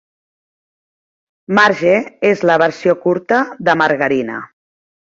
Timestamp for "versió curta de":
2.65-3.81